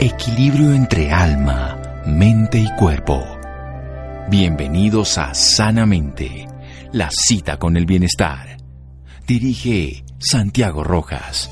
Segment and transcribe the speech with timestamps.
[0.00, 1.76] Equilibrio entre alma,
[2.06, 3.20] mente y cuerpo.
[4.30, 6.46] Bienvenidos a Sanamente,
[6.92, 8.58] la cita con el bienestar.
[9.26, 11.50] Dirige Santiago Rojas.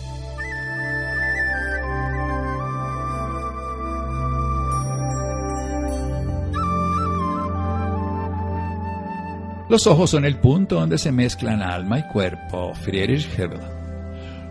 [9.69, 12.73] Los ojos son el punto donde se mezclan alma y cuerpo.
[12.75, 13.76] Friedrich Hebel.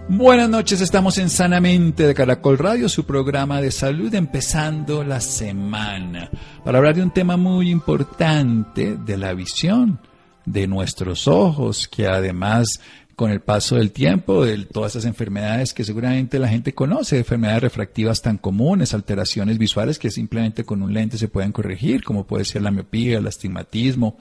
[0.08, 6.30] Buenas noches, estamos en Sanamente de Caracol Radio, su programa de salud, empezando la semana
[6.64, 10.00] para hablar de un tema muy importante de la visión
[10.45, 12.80] de nuestros ojos, que además
[13.16, 17.64] con el paso del tiempo, de todas esas enfermedades que seguramente la gente conoce, enfermedades
[17.64, 22.45] refractivas tan comunes, alteraciones visuales que simplemente con un lente se pueden corregir, como puede
[22.45, 24.17] ser la miopía, el astigmatismo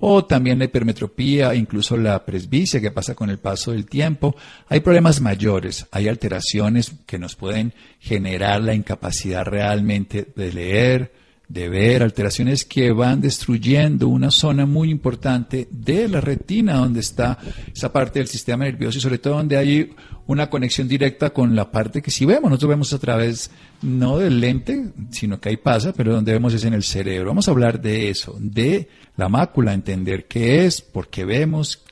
[0.00, 4.36] o también la hipermetropía, incluso la presbicia que pasa con el paso del tiempo.
[4.68, 11.68] Hay problemas mayores, hay alteraciones que nos pueden generar la incapacidad realmente de leer, de
[11.68, 17.38] ver, alteraciones que van destruyendo una zona muy importante de la retina, donde está
[17.74, 19.90] esa parte del sistema nervioso y sobre todo donde hay
[20.26, 23.50] una conexión directa con la parte que si vemos, nosotros vemos a través
[23.82, 27.28] no del lente, sino que ahí pasa, pero donde vemos es en el cerebro.
[27.28, 31.84] Vamos a hablar de eso, de la mácula, entender qué es, por qué vemos,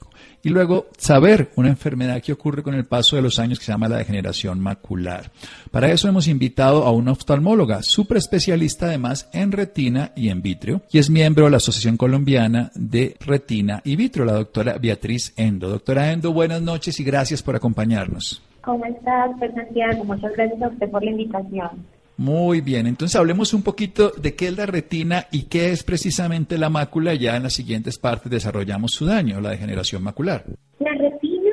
[0.42, 3.72] y luego saber una enfermedad que ocurre con el paso de los años que se
[3.72, 5.30] llama la degeneración macular.
[5.70, 10.82] Para eso hemos invitado a una oftalmóloga, super especialista además en retina y en vitrio,
[10.90, 15.68] y es miembro de la Asociación Colombiana de Retina y Vitrio, la doctora Beatriz Endo.
[15.68, 18.42] Doctora Endo, buenas noches y gracias por acompañarnos.
[18.62, 20.04] ¿Cómo estás, Santiago?
[20.04, 21.70] Muchas gracias a usted por la invitación.
[22.16, 26.58] Muy bien, entonces hablemos un poquito de qué es la retina y qué es precisamente
[26.58, 27.14] la mácula.
[27.14, 30.44] Ya en las siguientes partes desarrollamos su daño, la degeneración macular.
[30.78, 31.50] La retina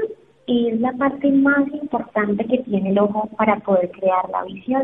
[0.48, 4.84] es la parte más importante que tiene el ojo para poder crear la visión.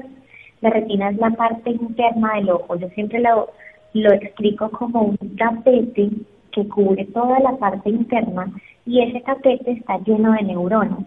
[0.62, 2.78] La retina es la parte interna del ojo.
[2.78, 3.50] Yo siempre lo,
[3.94, 6.10] lo explico como un tapete
[6.52, 8.50] que cubre toda la parte interna
[8.86, 11.00] y ese tapete está lleno de neuronas.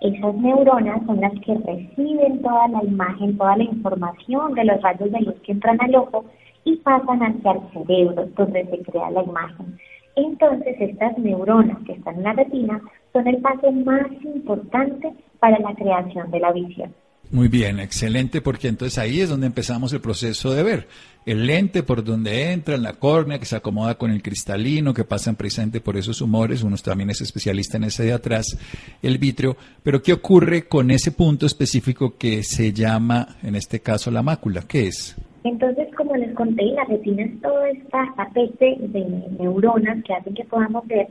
[0.00, 5.12] Esas neuronas son las que reciben toda la imagen, toda la información de los rayos
[5.12, 6.24] de luz que entran al ojo
[6.64, 9.78] y pasan hacia el cerebro, donde se crea la imagen.
[10.16, 12.80] Entonces, estas neuronas que están en la retina
[13.12, 16.94] son el paso más importante para la creación de la visión.
[17.32, 20.88] Muy bien, excelente, porque entonces ahí es donde empezamos el proceso de ver.
[21.24, 25.04] El lente por donde entra, en la córnea, que se acomoda con el cristalino, que
[25.04, 28.58] pasan precisamente por esos humores, uno también es especialista en ese de atrás,
[29.00, 34.10] el vitrio, pero ¿qué ocurre con ese punto específico que se llama, en este caso,
[34.10, 34.62] la mácula?
[34.66, 35.16] ¿Qué es?
[35.44, 39.04] Entonces, como les conté, la retina es todo esta tapete de
[39.38, 41.06] neuronas que hacen que podamos ver,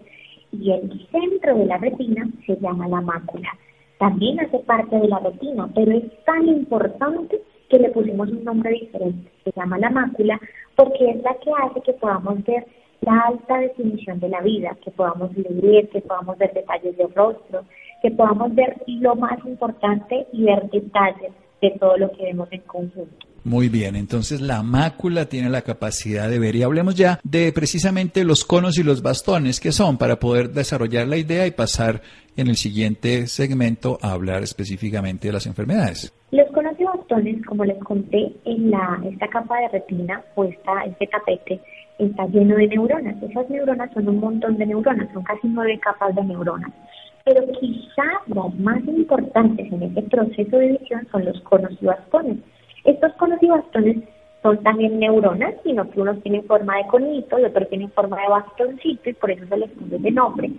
[0.51, 3.49] y el centro de la retina se llama la mácula
[3.99, 7.39] también hace parte de la retina, pero es tan importante
[7.69, 9.29] que le pusimos un nombre diferente.
[9.43, 10.39] Se llama la mácula
[10.75, 12.65] porque es la que hace que podamos ver
[13.01, 17.65] la alta definición de la vida, que podamos leer, que podamos ver detalles de rostro,
[18.01, 22.61] que podamos ver lo más importante y ver detalles de todo lo que vemos en
[22.61, 23.27] conjunto.
[23.43, 28.23] Muy bien, entonces la mácula tiene la capacidad de ver y hablemos ya de precisamente
[28.23, 32.01] los conos y los bastones que son para poder desarrollar la idea y pasar
[32.41, 36.13] en el siguiente segmento a hablar específicamente de las enfermedades.
[36.31, 41.07] Los conos y bastones, como les conté, en la, esta capa de retina puesta, este
[41.07, 41.59] tapete,
[41.97, 43.21] está lleno de neuronas.
[43.23, 46.71] Esas neuronas son un montón de neuronas, son casi nueve capas de neuronas.
[47.25, 52.37] Pero quizá las más importantes en este proceso de visión son los conos y bastones
[52.83, 53.97] estos conos y bastones
[54.41, 58.29] son también neuronas, sino que unos tienen forma de conito y otros tienen forma de
[58.29, 60.49] bastoncito y por eso se les pone de nombre.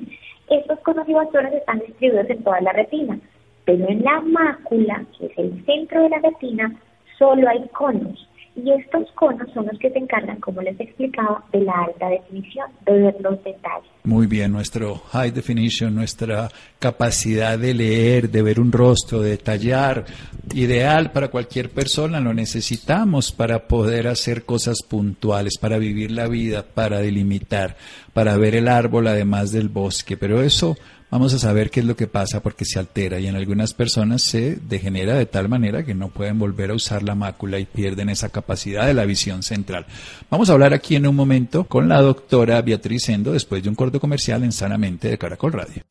[0.51, 1.15] Estos conos y
[1.55, 3.19] están distribuidos en toda la retina,
[3.65, 6.75] pero en la mácula, que es el centro de la retina,
[7.19, 8.29] solo hay conos.
[8.57, 12.67] Y estos conos son los que se encargan, como les explicaba, de la alta definición,
[12.85, 13.89] de ver los detalles.
[14.05, 20.05] Muy bien, nuestro high definition, nuestra capacidad de leer, de ver un rostro, de detallar,
[20.53, 26.65] ideal para cualquier persona, lo necesitamos para poder hacer cosas puntuales, para vivir la vida,
[26.65, 27.77] para delimitar,
[28.13, 30.77] para ver el árbol además del bosque, pero eso
[31.11, 34.23] vamos a saber qué es lo que pasa porque se altera y en algunas personas
[34.23, 38.09] se degenera de tal manera que no pueden volver a usar la mácula y pierden
[38.09, 39.87] esa capacidad de la visión central.
[40.31, 43.75] Vamos a hablar aquí en un momento con la doctora Beatriz Endo después de un
[43.75, 45.83] corto comercial en Sanamente de Caracol Radio.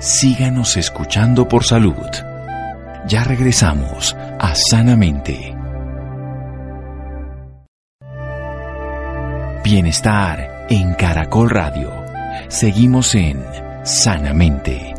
[0.00, 1.94] Síganos escuchando por salud.
[3.06, 5.54] Ya regresamos a Sanamente.
[9.62, 11.99] Bienestar en Caracol Radio.
[12.48, 13.42] Seguimos en
[13.84, 14.94] Sanamente.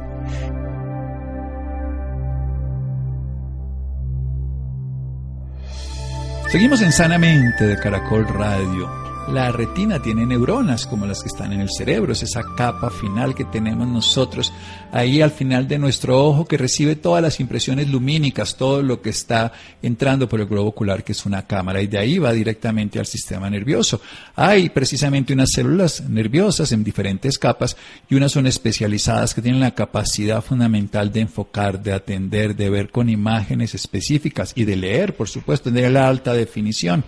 [6.49, 9.10] Seguimos en Sanamente de Caracol Radio.
[9.29, 13.33] La retina tiene neuronas como las que están en el cerebro, es esa capa final
[13.33, 14.51] que tenemos nosotros
[14.91, 19.11] ahí al final de nuestro ojo que recibe todas las impresiones lumínicas, todo lo que
[19.11, 22.99] está entrando por el globo ocular que es una cámara y de ahí va directamente
[22.99, 24.01] al sistema nervioso.
[24.35, 27.77] Hay precisamente unas células nerviosas en diferentes capas
[28.09, 32.89] y unas son especializadas que tienen la capacidad fundamental de enfocar, de atender, de ver
[32.89, 37.05] con imágenes específicas y de leer, por supuesto, de la alta definición.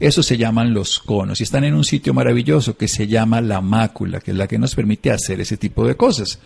[0.00, 3.60] Eso se llaman los conos y están en un sitio maravilloso que se llama la
[3.60, 6.40] mácula, que es la que nos permite hacer ese tipo de cosas.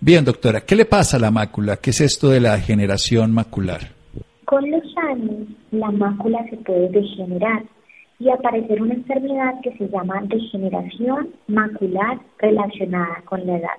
[0.00, 1.78] Bien, doctora, ¿qué le pasa a la mácula?
[1.78, 3.80] ¿Qué es esto de la degeneración macular?
[4.44, 7.64] Con los años, la mácula se puede degenerar
[8.20, 13.78] y aparecer una enfermedad que se llama degeneración macular relacionada con la edad.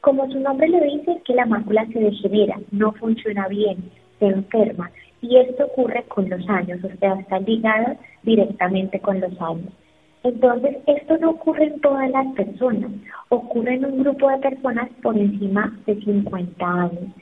[0.00, 3.90] Como su nombre lo dice, que la mácula se degenera, no funciona bien,
[4.20, 9.32] se enferma y esto ocurre con los años, o sea, está ligado directamente con los
[9.40, 9.72] años.
[10.24, 12.90] Entonces, esto no ocurre en todas las personas,
[13.28, 17.12] ocurre en un grupo de personas por encima de 50 años.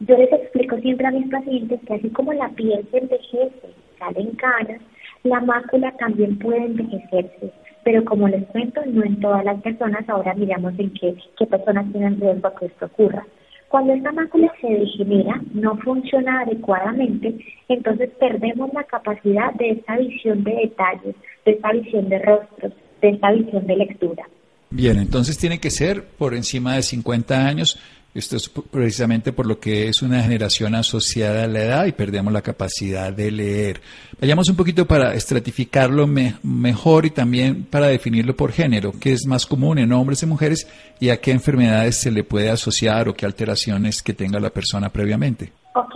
[0.00, 3.68] Yo les explico siempre a mis pacientes que así como la piel se envejece,
[4.00, 4.80] salen canas,
[5.22, 7.52] la mácula también puede envejecerse.
[7.84, 11.90] Pero como les cuento, no en todas las personas, ahora miramos en qué, qué personas
[11.92, 13.24] tienen riesgo a que esto ocurra.
[13.68, 17.36] Cuando esta mácula se degenera, no funciona adecuadamente,
[17.68, 21.14] entonces perdemos la capacidad de esta visión de detalles,
[21.48, 24.28] de esta visión de rostros, de esta visión de lectura.
[24.70, 27.80] Bien, entonces tiene que ser por encima de 50 años
[28.14, 32.32] esto es precisamente por lo que es una generación asociada a la edad y perdemos
[32.32, 33.80] la capacidad de leer.
[34.18, 39.46] Vayamos un poquito para estratificarlo mejor y también para definirlo por género, qué es más
[39.46, 40.66] común en hombres y mujeres
[40.98, 44.88] y a qué enfermedades se le puede asociar o qué alteraciones que tenga la persona
[44.88, 45.52] previamente.
[45.74, 45.94] Ok,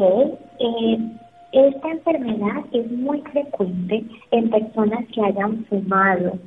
[0.60, 0.98] eh,
[1.52, 6.38] esta enfermedad es muy frecuente en personas que hayan fumado,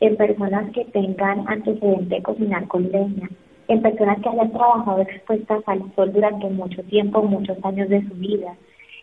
[0.00, 3.28] en personas que tengan antecedente de cocinar con leña
[3.68, 8.14] en personas que hayan trabajado expuestas al sol durante mucho tiempo, muchos años de su
[8.14, 8.54] vida,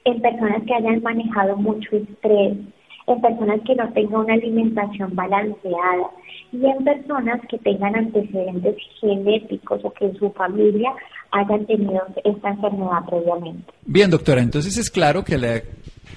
[0.05, 2.57] en personas que hayan manejado mucho estrés,
[3.07, 6.09] en personas que no tengan una alimentación balanceada
[6.51, 10.91] y en personas que tengan antecedentes genéticos o que en su familia
[11.31, 13.73] hayan tenido esta enfermedad previamente.
[13.85, 15.61] Bien, doctora, entonces es claro que la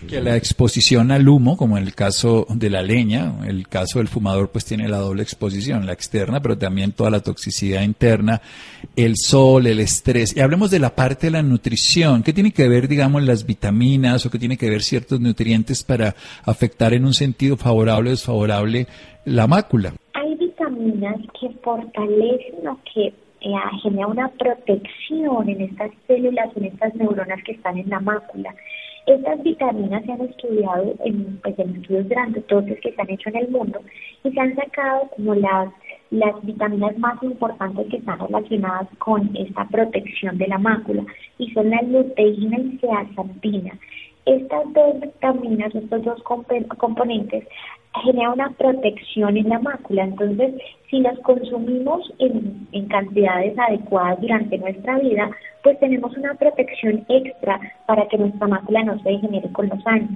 [0.08, 4.08] que la exposición al humo, como en el caso de la leña, el caso del
[4.08, 8.40] fumador, pues tiene la doble exposición, la externa, pero también toda la toxicidad interna,
[8.94, 10.36] el sol, el estrés.
[10.36, 12.22] Y hablemos de la parte de la nutrición.
[12.22, 16.14] ¿Qué tiene que ver, digamos, las vitaminas o qué tiene que ver ciertos nutrientes para
[16.44, 18.86] afectar en un sentido favorable o desfavorable
[19.24, 19.92] la mácula?
[20.14, 26.94] Hay vitaminas que fortalecen o que eh, generan una protección en estas células, en estas
[26.94, 28.54] neuronas que están en la mácula.
[29.06, 33.36] Estas vitaminas se han estudiado en, pues, en estudios grandes, que se han hecho en
[33.36, 33.80] el mundo,
[34.24, 35.68] y se han sacado como las,
[36.10, 41.04] las vitaminas más importantes que están relacionadas con esta protección de la mácula,
[41.38, 43.78] y son la luteína y zeaxantina.
[44.24, 47.44] Estas dos vitaminas, estos dos componentes,
[48.02, 50.02] genera una protección en la mácula.
[50.02, 50.54] Entonces,
[50.90, 55.30] si las consumimos en, en, cantidades adecuadas durante nuestra vida,
[55.62, 60.10] pues tenemos una protección extra para que nuestra mácula no se degenere con los años.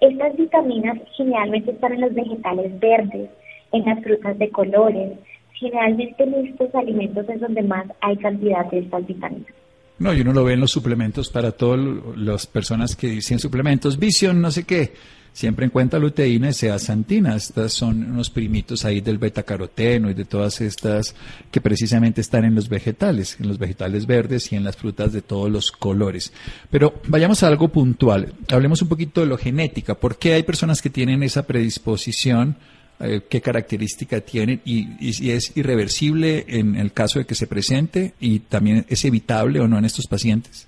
[0.00, 3.30] Estas vitaminas generalmente están en los vegetales verdes,
[3.72, 5.18] en las frutas de colores.
[5.54, 9.65] Generalmente en estos alimentos es donde más hay cantidad de estas vitaminas.
[9.98, 11.80] No, y uno lo ve en los suplementos para todas
[12.16, 14.92] las personas que dicen suplementos, visión, no sé qué
[15.36, 17.36] siempre en cuenta luteína y zeaxantina.
[17.36, 21.14] Estas son unos primitos ahí del betacaroteno y de todas estas
[21.50, 25.20] que precisamente están en los vegetales, en los vegetales verdes y en las frutas de
[25.20, 26.32] todos los colores.
[26.70, 28.32] Pero vayamos a algo puntual.
[28.48, 29.94] Hablemos un poquito de lo genética.
[29.94, 32.56] ¿Por qué hay personas que tienen esa predisposición?
[32.98, 37.46] Eh, qué característica tienen y, y, si es irreversible en el caso de que se
[37.46, 40.66] presente y también es evitable o no en estos pacientes.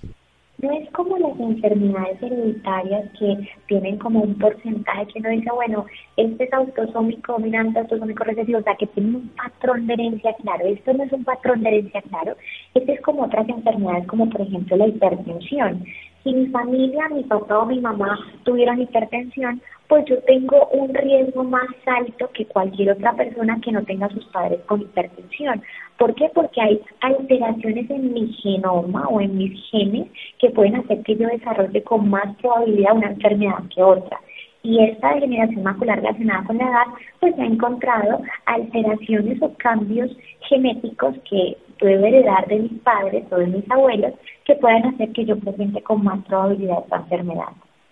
[0.61, 5.85] No es como las enfermedades hereditarias que tienen como un porcentaje que uno dice, bueno,
[6.17, 10.67] este es autosómico dominante, autosómico recesivo, o sea, que tiene un patrón de herencia claro.
[10.67, 12.35] Esto no es un patrón de herencia claro.
[12.75, 15.83] Este es como otras enfermedades, como por ejemplo la hipertensión.
[16.23, 21.43] Si mi familia, mi papá o mi mamá tuvieron hipertensión, pues yo tengo un riesgo
[21.43, 25.61] más alto que cualquier otra persona que no tenga sus padres con hipertensión.
[25.97, 26.29] ¿Por qué?
[26.33, 30.07] Porque hay alteraciones en mi genoma o en mis genes
[30.37, 34.19] que pueden hacer que yo desarrolle con más probabilidad una enfermedad que otra.
[34.61, 36.85] Y esta degeneración macular relacionada con la edad,
[37.19, 40.11] pues ha encontrado alteraciones o cambios
[40.49, 44.13] genéticos que puedo heredar de mis padres o de mis abuelos
[44.45, 47.49] que puedan hacer que yo presente con más probabilidad esta enfermedad.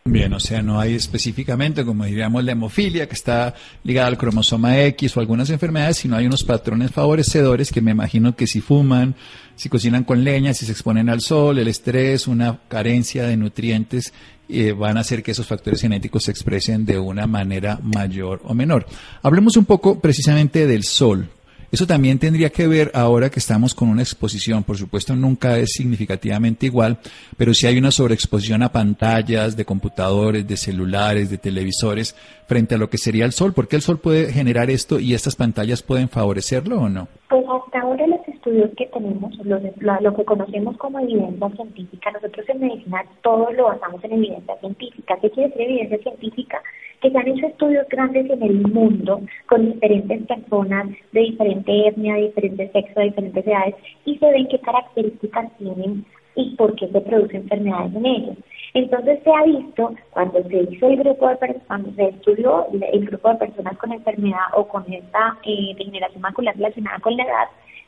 [0.09, 3.53] Bien, o sea, no hay específicamente, como diríamos, la hemofilia, que está
[3.83, 8.33] ligada al cromosoma X o algunas enfermedades, sino hay unos patrones favorecedores que me imagino
[8.33, 9.15] que si fuman,
[9.55, 14.13] si cocinan con leña, si se exponen al sol, el estrés, una carencia de nutrientes,
[14.47, 18.53] eh, van a hacer que esos factores genéticos se expresen de una manera mayor o
[18.53, 18.85] menor.
[19.21, 21.27] Hablemos un poco precisamente del sol,
[21.71, 25.73] eso también tendría que ver ahora que estamos con una exposición, por supuesto nunca es
[25.73, 26.97] significativamente igual,
[27.35, 32.15] pero si hay una sobreexposición a pantallas de computadores, de celulares, de televisores,
[32.47, 35.13] frente a lo que sería el sol, ¿por qué el sol puede generar esto y
[35.13, 37.09] estas pantallas pueden favorecerlo o no?
[37.29, 42.61] Pues hasta ahora los estudios que tenemos, lo que conocemos como evidencia científica, nosotros en
[42.61, 45.17] medicina todo lo basamos en evidencia científica.
[45.21, 46.61] ¿Qué quiere decir evidencia científica?
[47.07, 52.15] Que se han hecho estudios grandes en el mundo con diferentes personas de diferente etnia,
[52.15, 56.87] de diferente sexo, de diferentes edades y se ven qué características tienen y por qué
[56.89, 58.37] se producen enfermedades en ellos.
[58.73, 63.29] Entonces se ha visto cuando se hizo el grupo de cuando se estudió el grupo
[63.29, 67.47] de personas con enfermedad o con esta eh, degeneración macular relacionada con la edad,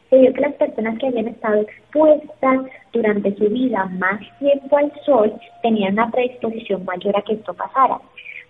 [0.10, 2.60] se vio que las personas que habían estado expuestas
[2.94, 8.00] durante su vida más tiempo al sol tenían una predisposición mayor a que esto pasara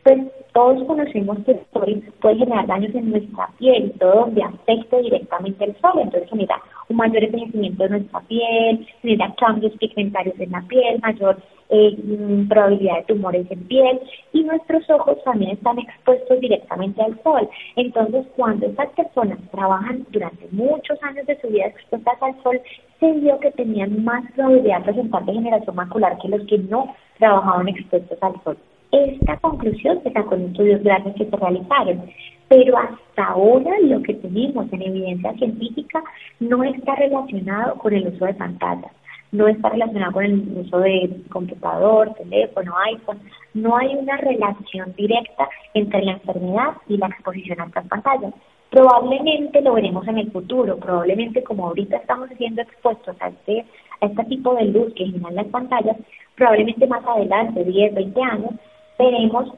[0.03, 0.19] pues
[0.53, 5.65] todos conocemos que el sol puede generar daños en nuestra piel, todo donde afecte directamente
[5.65, 10.61] el sol, entonces genera un mayor envejecimiento de nuestra piel, genera cambios pigmentarios en la
[10.61, 11.37] piel, mayor
[11.69, 13.99] eh, mm, probabilidad de tumores en piel
[14.33, 17.47] y nuestros ojos también están expuestos directamente al sol.
[17.75, 22.59] Entonces, cuando estas personas trabajan durante muchos años de su vida expuestas al sol,
[22.99, 27.67] se vio que tenían más probabilidad de presentar degeneración macular que los que no trabajaban
[27.67, 28.57] expuestos al sol.
[28.91, 32.10] Esta conclusión se sacó en estudios grandes que se realizaron,
[32.48, 36.03] pero hasta ahora lo que tenemos en evidencia científica
[36.39, 38.91] no está relacionado con el uso de pantallas,
[39.31, 43.19] no está relacionado con el uso de computador, teléfono, iPhone,
[43.53, 48.34] no hay una relación directa entre la enfermedad y la exposición a estas pantallas.
[48.72, 53.65] Probablemente lo veremos en el futuro, probablemente como ahorita estamos siendo expuestos a este,
[54.01, 55.98] a este tipo de luz que generan las pantallas,
[56.36, 58.51] probablemente más adelante, 10, 20 años,
[58.99, 59.53] veremos,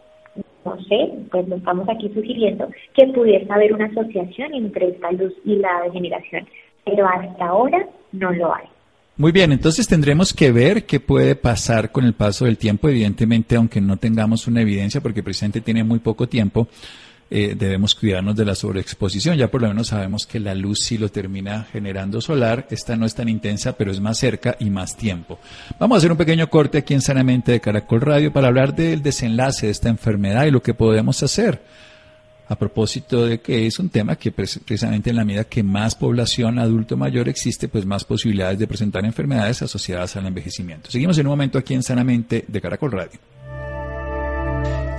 [0.63, 5.33] no sé, pues lo estamos aquí sugiriendo, que pudiese haber una asociación entre esta luz
[5.43, 6.47] y la degeneración,
[6.85, 8.65] pero hasta ahora no lo hay.
[9.17, 13.55] Muy bien, entonces tendremos que ver qué puede pasar con el paso del tiempo, evidentemente,
[13.55, 16.67] aunque no tengamos una evidencia, porque el presidente tiene muy poco tiempo,
[17.33, 19.37] eh, debemos cuidarnos de la sobreexposición.
[19.37, 22.67] Ya por lo menos sabemos que la luz sí lo termina generando solar.
[22.69, 25.39] Esta no es tan intensa, pero es más cerca y más tiempo.
[25.79, 29.01] Vamos a hacer un pequeño corte aquí en Sanamente de Caracol Radio para hablar del
[29.01, 31.61] desenlace de esta enfermedad y lo que podemos hacer.
[32.49, 36.59] A propósito de que es un tema que precisamente en la medida que más población
[36.59, 40.91] adulto mayor existe, pues más posibilidades de presentar enfermedades asociadas al envejecimiento.
[40.91, 43.40] Seguimos en un momento aquí en Sanamente de Caracol Radio.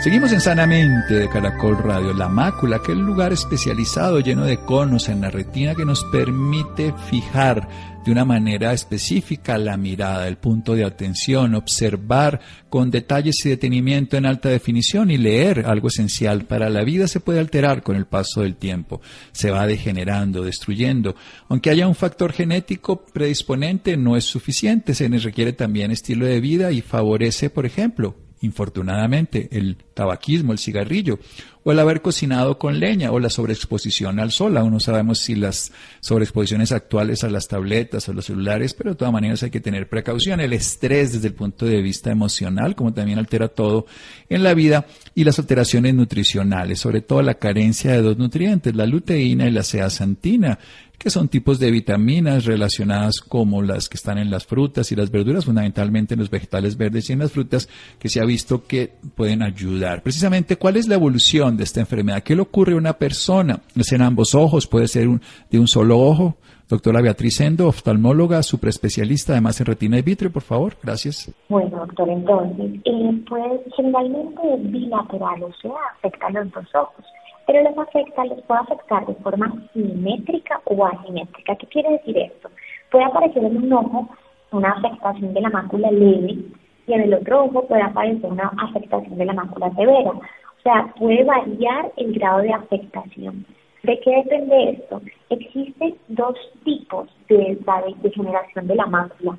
[0.00, 5.20] Seguimos en Sanamente de Caracol Radio, la mácula, aquel lugar especializado lleno de conos en
[5.20, 7.68] la retina que nos permite fijar
[8.02, 12.40] de una manera específica la mirada, el punto de atención, observar
[12.70, 17.20] con detalles y detenimiento en alta definición y leer algo esencial para la vida se
[17.20, 19.02] puede alterar con el paso del tiempo,
[19.32, 21.14] se va degenerando, destruyendo.
[21.50, 26.72] Aunque haya un factor genético predisponente, no es suficiente, se requiere también estilo de vida
[26.72, 31.18] y favorece, por ejemplo, infortunadamente, el tabaquismo, el cigarrillo,
[31.62, 34.56] o el haber cocinado con leña, o la sobreexposición al sol.
[34.56, 38.96] Aún no sabemos si las sobreexposiciones actuales a las tabletas o los celulares, pero de
[38.96, 40.40] todas maneras hay que tener precaución.
[40.40, 43.86] El estrés desde el punto de vista emocional, como también altera todo
[44.30, 48.86] en la vida, y las alteraciones nutricionales, sobre todo la carencia de dos nutrientes, la
[48.86, 50.58] luteína y la zeaxantina,
[51.00, 55.10] que son tipos de vitaminas relacionadas como las que están en las frutas y las
[55.10, 58.92] verduras, fundamentalmente en los vegetales verdes y en las frutas, que se ha visto que
[59.14, 60.02] pueden ayudar.
[60.02, 62.22] Precisamente, ¿cuál es la evolución de esta enfermedad?
[62.22, 63.60] ¿Qué le ocurre a una persona?
[63.74, 64.66] ¿Es en ambos ojos?
[64.66, 65.08] ¿Puede ser
[65.50, 66.36] de un solo ojo?
[66.68, 70.74] Doctora Beatriz Endo, oftalmóloga, superespecialista, además en retina y vitrio, por favor.
[70.82, 71.32] Gracias.
[71.48, 73.42] Bueno, doctor, entonces, eh, pues
[73.74, 77.06] generalmente es bilateral, o sea, afecta a los dos ojos
[77.46, 81.56] pero les afecta, les puede afectar de forma simétrica o asimétrica.
[81.56, 82.48] ¿Qué quiere decir esto?
[82.90, 84.08] Puede aparecer en un ojo
[84.52, 86.38] una afectación de la mácula leve
[86.86, 90.10] y en el otro ojo puede aparecer una afectación de la mácula severa.
[90.10, 93.46] O sea, puede variar el grado de afectación.
[93.82, 95.00] ¿De qué depende esto?
[95.30, 97.58] Existen dos tipos de
[98.02, 99.38] degeneración de la mácula.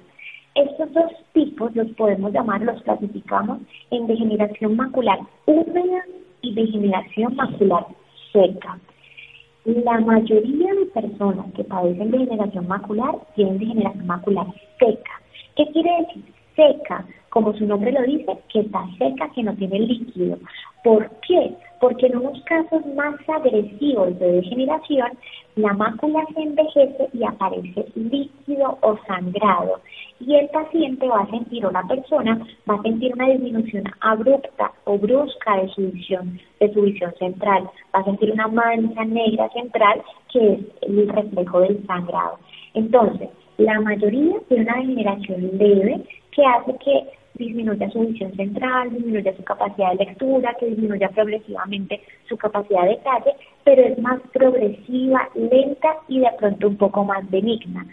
[0.56, 3.60] Estos dos tipos los podemos llamar, los clasificamos
[3.92, 6.04] en degeneración macular húmeda
[6.42, 7.86] y degeneración macular
[8.32, 8.80] seca.
[9.66, 14.48] La mayoría de personas que padecen degeneración macular tienen degeneración macular
[14.80, 15.22] seca.
[15.56, 16.24] ¿Qué quiere decir?
[16.56, 20.38] Seca, como su nombre lo dice, que está seca, que no tiene líquido.
[20.84, 21.54] ¿Por qué?
[21.80, 25.12] Porque en unos casos más agresivos de degeneración,
[25.56, 29.80] la mácula se envejece y aparece líquido o sangrado.
[30.26, 34.72] Y el paciente va a sentir, o la persona va a sentir una disminución abrupta
[34.86, 37.64] o brusca de su visión, de su visión central.
[37.94, 40.02] Va a sentir una mancha negra central
[40.32, 42.38] que es el reflejo del sangrado.
[42.76, 49.36] Entonces, la mayoría tiene una degeneración leve que hace que disminuya su visión central, disminuya
[49.36, 55.30] su capacidad de lectura, que disminuya progresivamente su capacidad de detalle, pero es más progresiva,
[55.36, 57.86] lenta y de pronto un poco más benigna.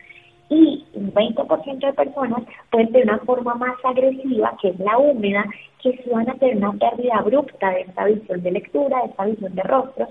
[0.51, 5.45] Y un 20% de personas pueden tener una forma más agresiva, que es la húmeda,
[5.83, 9.25] que sí van a tener una pérdida abrupta de esta visión de lectura, de esta
[9.27, 10.09] visión de rostros,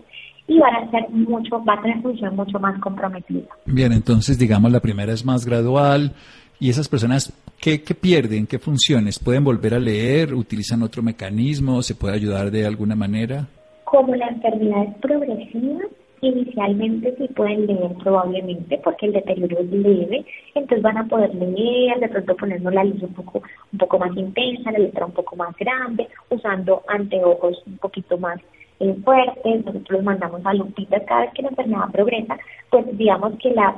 [0.47, 3.47] y van a ser mucho, va a tener función mucho más comprometida.
[3.65, 6.13] Bien, entonces digamos la primera es más gradual,
[6.59, 8.47] ¿Y esas personas qué, pierden?
[8.47, 9.19] ¿Qué funciones?
[9.19, 10.33] ¿Pueden volver a leer?
[10.33, 11.83] ¿Utilizan otro mecanismo?
[11.83, 13.47] ¿Se puede ayudar de alguna manera?
[13.83, 15.81] Como la enfermedad es progresiva,
[16.21, 21.99] inicialmente sí pueden leer probablemente porque el deterioro es leve, entonces van a poder leer,
[21.99, 25.35] de pronto poniendo la luz un poco, un poco más intensa, la letra un poco
[25.35, 28.39] más grande, usando anteojos un poquito más
[28.79, 32.37] eh, fuertes, nosotros mandamos a lupitas cada vez que la enfermedad progresa,
[32.69, 33.75] pues digamos que la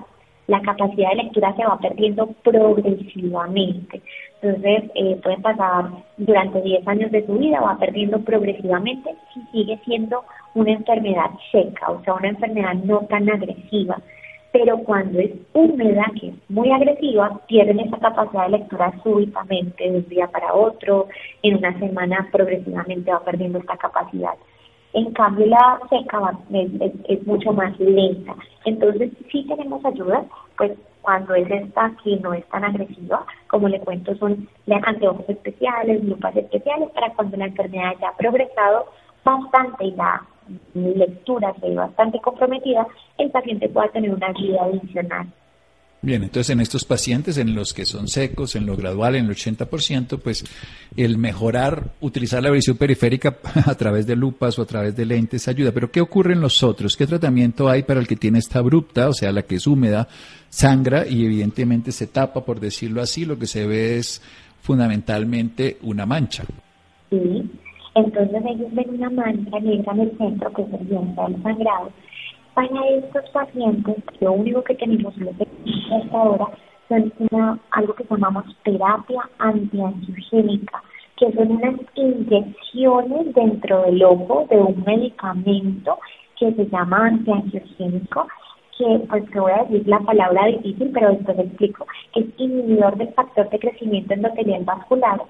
[0.49, 4.01] la capacidad de lectura se va perdiendo progresivamente.
[4.41, 9.79] Entonces, eh, pueden pasar durante 10 años de su vida, va perdiendo progresivamente si sigue
[9.85, 10.23] siendo
[10.55, 13.97] una enfermedad seca, o sea, una enfermedad no tan agresiva.
[14.51, 19.97] Pero cuando es húmeda, que es muy agresiva, pierden esa capacidad de lectura súbitamente de
[19.97, 21.07] un día para otro,
[21.43, 24.33] en una semana progresivamente va perdiendo esta capacidad.
[24.93, 26.33] En cambio, la seca
[27.07, 28.35] es, mucho más lenta.
[28.65, 30.25] Entonces, sí tenemos ayuda,
[30.57, 30.71] pues
[31.03, 36.35] cuando es esta que no es tan agresiva, como le cuento, son anteojos especiales, lupas
[36.35, 38.87] especiales, para cuando la enfermedad ya ha progresado
[39.23, 40.23] bastante y la
[40.73, 45.27] lectura se ve bastante comprometida, el paciente pueda tener una guía adicional.
[46.01, 49.31] Bien, entonces en estos pacientes, en los que son secos, en lo gradual, en el
[49.31, 50.45] 80%, pues
[50.95, 55.49] el mejorar, utilizar la visión periférica a través de lupas o a través de lentes
[55.49, 55.73] ayuda.
[55.73, 56.95] Pero ¿qué ocurre en los otros?
[56.95, 60.07] ¿Qué tratamiento hay para el que tiene esta abrupta, o sea, la que es húmeda,
[60.47, 63.25] sangra y evidentemente se tapa, por decirlo así?
[63.25, 64.21] Lo que se ve es
[64.61, 66.45] fundamentalmente una mancha.
[67.09, 67.43] Sí,
[67.99, 71.91] entonces ellos ven una mancha negra en el centro que es el del sangrado
[72.53, 76.47] para estos pacientes, lo único que tenemos hasta ahora
[76.89, 80.83] son algo que llamamos terapia antiangiogénica,
[81.17, 85.99] que son unas inyecciones dentro del ojo de un medicamento
[86.37, 88.27] que se llama antiangiogénico,
[88.77, 91.85] que pues te voy a decir la palabra difícil, pero después explico,
[92.15, 95.21] es inhibidor del factor de crecimiento endotelial vascular.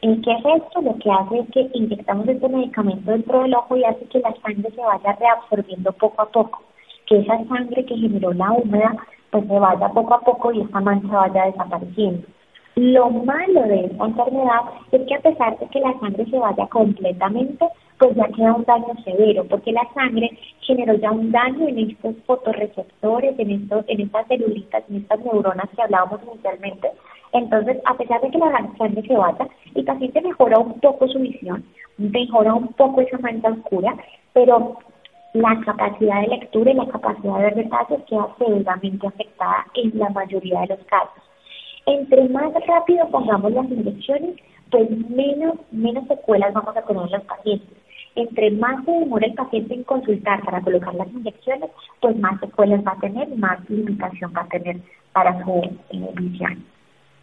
[0.00, 0.80] ¿En qué es esto?
[0.80, 4.32] Lo que hace es que inyectamos este medicamento dentro del ojo y hace que la
[4.42, 6.62] sangre se vaya reabsorbiendo poco a poco
[7.08, 8.94] que esa sangre que generó la húmeda
[9.30, 12.26] pues se vaya poco a poco y esta mancha vaya desapareciendo.
[12.78, 14.60] Lo malo de esta enfermedad
[14.92, 17.66] es que a pesar de que la sangre se vaya completamente,
[17.98, 22.14] pues ya queda un daño severo, porque la sangre generó ya un daño en estos
[22.24, 26.92] fotorreceptores, en, estos, en estas celulitas, en estas neuronas que hablábamos inicialmente.
[27.32, 31.18] Entonces, a pesar de que la sangre se vaya, el paciente mejora un poco su
[31.18, 31.64] visión,
[31.96, 33.96] mejora un poco esa mancha oscura,
[34.32, 34.78] pero
[35.32, 40.10] la capacidad de lectura y la capacidad de ver detalles queda severamente afectada en la
[40.10, 41.27] mayoría de los casos.
[41.88, 44.36] Entre más rápido pongamos las inyecciones,
[44.70, 47.78] pues menos, menos secuelas vamos a tener los pacientes.
[48.14, 51.70] Entre más se demora el paciente en consultar para colocar las inyecciones,
[52.02, 54.76] pues más secuelas va a tener, más limitación va a tener
[55.14, 56.62] para su eh.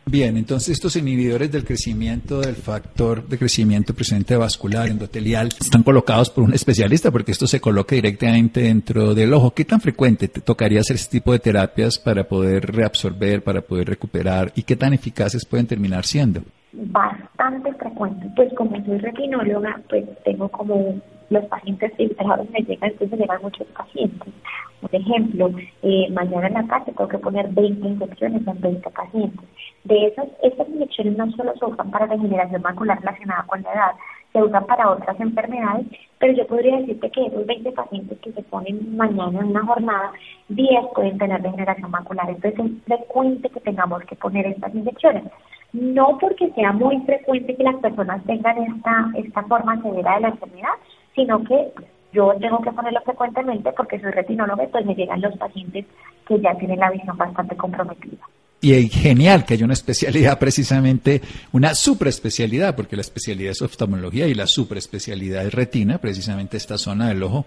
[0.07, 6.29] Bien, entonces estos inhibidores del crecimiento del factor de crecimiento presente vascular endotelial están colocados
[6.29, 9.51] por un especialista porque esto se coloca directamente dentro del ojo.
[9.55, 13.89] ¿Qué tan frecuente te tocaría hacer este tipo de terapias para poder reabsorber, para poder
[13.89, 16.41] recuperar y qué tan eficaces pueden terminar siendo?
[16.71, 23.19] Bastante frecuente, pues como soy retinóloga, pues tengo como los pacientes filtrados me llegan, entonces
[23.19, 24.33] llegan muchos pacientes.
[24.81, 25.49] Por ejemplo,
[25.81, 29.49] eh, mañana en la tarde tengo que poner 20 inyecciones en 20 pacientes.
[29.85, 33.91] De esas, estas inyecciones no solo se usan para regeneración macular relacionada con la edad,
[34.33, 35.85] se usa para otras enfermedades,
[36.19, 40.11] pero yo podría decirte que esos 20 pacientes que se ponen mañana en una jornada,
[40.49, 42.29] 10 pueden tener degeneración macular.
[42.29, 45.23] Entonces es frecuente que tengamos que poner estas inyecciones.
[45.71, 50.29] No porque sea muy frecuente que las personas tengan esta, esta forma severa de la
[50.29, 50.75] enfermedad,
[51.13, 51.71] sino que
[52.11, 55.85] yo tengo que ponerlo frecuentemente porque soy retinóloga, pues me llegan los pacientes
[56.27, 58.25] que ya tienen la visión bastante comprometida.
[58.61, 64.33] Y genial que haya una especialidad precisamente, una superespecialidad, porque la especialidad es oftalmología y
[64.33, 67.45] la superespecialidad es retina, precisamente esta zona del ojo,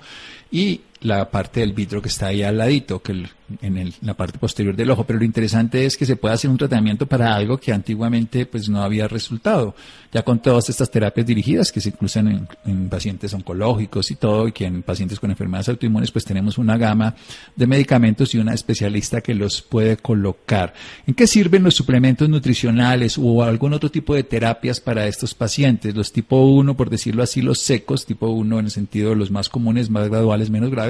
[0.50, 3.24] y la parte del vitro que está ahí al ladito, que
[3.62, 5.04] en la parte posterior del ojo.
[5.04, 8.68] Pero lo interesante es que se puede hacer un tratamiento para algo que antiguamente pues
[8.68, 9.74] no había resultado.
[10.12, 14.52] Ya con todas estas terapias dirigidas que se incluyen en, pacientes oncológicos y todo, y
[14.52, 17.14] que en pacientes con enfermedades autoinmunes pues tenemos una gama
[17.54, 20.74] de medicamentos y una especialista que los puede colocar.
[21.06, 25.94] ¿En qué sirven los suplementos nutricionales o algún otro tipo de terapias para estos pacientes?
[25.94, 29.30] Los tipo 1, por decirlo así, los secos, tipo 1 en el sentido de los
[29.30, 30.87] más comunes, más graduales, menos graves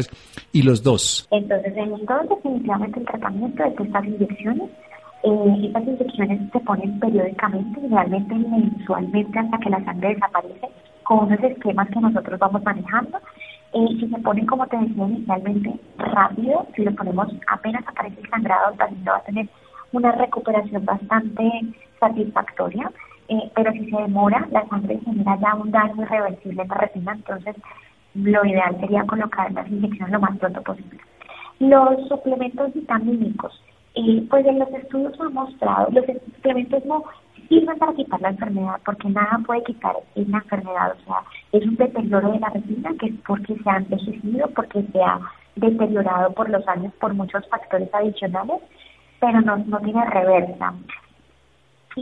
[0.52, 1.28] y los dos.
[1.30, 4.70] Entonces, en los dos definitivamente el tratamiento de estas inyecciones.
[5.24, 10.68] Eh, estas inyecciones se ponen periódicamente, realmente mensualmente hasta que la sangre desaparece,
[11.02, 13.18] con unos esquemas que nosotros vamos manejando.
[13.72, 18.30] Eh, si se ponen, como te decía inicialmente, rápido, si lo ponemos apenas aparece el
[18.30, 19.48] sangrado, el paciente va a tener
[19.92, 21.42] una recuperación bastante
[21.98, 22.90] satisfactoria.
[23.28, 27.12] Eh, pero si se demora, la sangre genera ya un daño irreversible en la retina,
[27.12, 27.56] entonces
[28.14, 30.98] lo ideal sería colocar las inyecciones lo más pronto posible.
[31.60, 33.62] Los suplementos vitamínicos,
[33.94, 37.04] eh, pues en los estudios han mostrado, los suplementos no
[37.48, 41.76] sirven para quitar la enfermedad, porque nada puede quitar una enfermedad, o sea, es un
[41.76, 45.20] deterioro de la retina que es porque se ha envejecido, porque se ha
[45.56, 48.60] deteriorado por los años por muchos factores adicionales,
[49.20, 50.74] pero no, no tiene reversa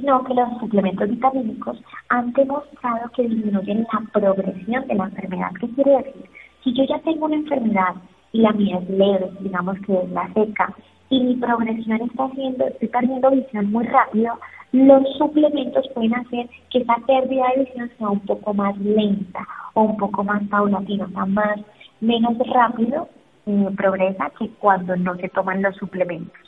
[0.00, 1.78] sino que los suplementos vitamínicos
[2.10, 5.50] han demostrado que disminuyen la progresión de la enfermedad.
[5.58, 6.24] ¿Qué quiere decir?
[6.62, 7.94] Si yo ya tengo una enfermedad
[8.32, 10.74] y la mía es leve, digamos que es la seca,
[11.08, 14.34] y mi progresión está haciendo, estoy perdiendo visión muy rápido,
[14.72, 19.82] los suplementos pueden hacer que esa pérdida de visión sea un poco más lenta o
[19.82, 21.60] un poco más paulatina, o sea, más,
[22.00, 23.08] menos rápido
[23.46, 26.45] eh, progresa que cuando no se toman los suplementos.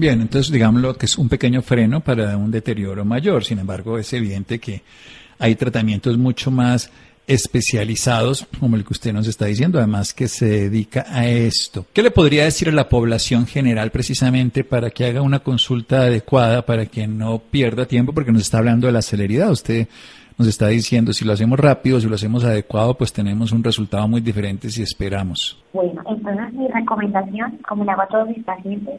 [0.00, 3.44] Bien, entonces digámoslo que es un pequeño freno para un deterioro mayor.
[3.44, 4.80] Sin embargo, es evidente que
[5.38, 6.90] hay tratamientos mucho más
[7.26, 11.84] especializados, como el que usted nos está diciendo, además que se dedica a esto.
[11.92, 16.64] ¿Qué le podría decir a la población general precisamente para que haga una consulta adecuada,
[16.64, 19.50] para que no pierda tiempo, porque nos está hablando de la celeridad?
[19.50, 19.86] Usted
[20.38, 24.08] nos está diciendo, si lo hacemos rápido, si lo hacemos adecuado, pues tenemos un resultado
[24.08, 25.62] muy diferente si esperamos.
[25.74, 28.98] Bueno, entonces mi recomendación, como le hago a todos mis pacientes,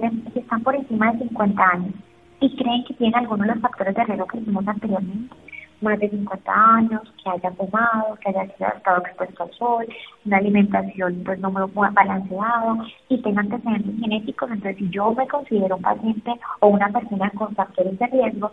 [0.00, 1.94] que están por encima de 50 años
[2.40, 5.34] y creen que tienen algunos de los factores de riesgo que hicimos anteriormente,
[5.80, 9.86] más de 50 años, que haya fumado, que haya estado expuesto al sol,
[10.24, 15.76] una alimentación pues no muy balanceada y tengan antecedentes genéticos, entonces si yo me considero
[15.76, 18.50] un paciente o una persona con factores de riesgo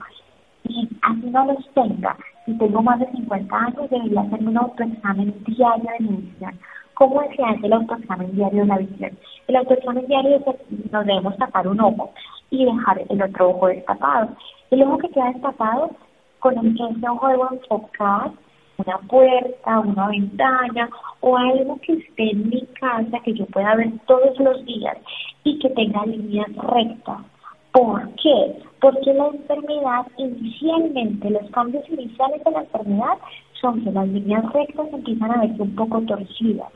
[0.66, 5.34] y así no los tenga, si tengo más de 50 años debería hacerme un autoexamen
[5.46, 6.60] diario de mi visión
[7.00, 9.18] ¿Cómo se hace el autoexamen diario de la visión?
[9.48, 12.12] El autoexamen diario es que nos debemos tapar un ojo
[12.50, 14.28] y dejar el otro ojo destapado.
[14.70, 15.92] El ojo que queda destapado,
[16.40, 18.32] con el que ese ojo debo enfocar
[18.86, 20.90] una puerta, una ventana
[21.22, 24.98] o algo que esté en mi casa que yo pueda ver todos los días
[25.46, 27.20] y que tenga líneas rectas.
[27.72, 28.62] ¿Por qué?
[28.82, 33.18] Porque la enfermedad inicialmente, los cambios iniciales de la enfermedad
[33.62, 36.68] son que las líneas rectas empiezan a verse un poco torcidas.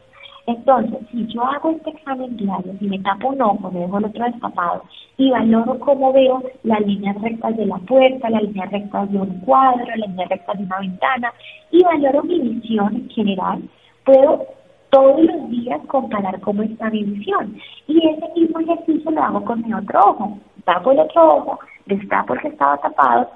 [0.45, 4.05] Entonces, si yo hago este examen diario, si me tapo un ojo, me dejo el
[4.05, 4.83] otro destapado
[5.17, 9.39] y valoro cómo veo las líneas rectas de la puerta, las líneas rectas de un
[9.41, 11.33] cuadro, las líneas rectas de una ventana
[11.71, 13.61] y valoro mi visión en general,
[14.03, 14.45] puedo
[14.89, 17.55] todos los días comparar cómo está mi visión.
[17.87, 20.37] Y ese mismo ejercicio lo hago con mi otro ojo.
[20.65, 23.29] Tapo el otro ojo, destapo el que estaba tapado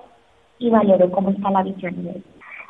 [0.60, 2.24] y valoro cómo está la visión de él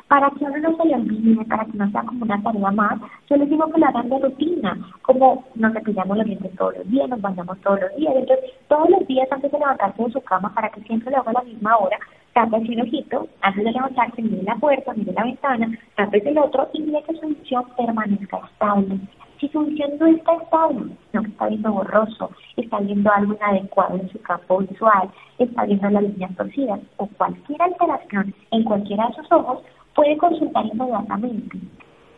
[0.08, 2.98] para que uno no se le olvide, para que no sea como una tarea más,
[3.28, 6.90] yo les digo que la hagan de rutina, como nos cepillamos los dientes todos los
[6.90, 10.20] días, nos bañamos todos los días, entonces todos los días antes de levantarse de su
[10.22, 11.98] cama, para que siempre lo haga a la misma hora,
[12.32, 16.68] tape un ojito, antes de levantarse, mire la puerta, mire la ventana, tape el otro
[16.72, 18.98] y mire que su visión permanezca estable.
[19.38, 24.08] Si su visión no está estable, no está viendo borroso, está viendo algo inadecuado en
[24.08, 29.30] su campo visual, está viendo las líneas torcidas o cualquier alteración en cualquiera de sus
[29.30, 29.62] ojos,
[29.94, 31.58] puede consultar inmediatamente.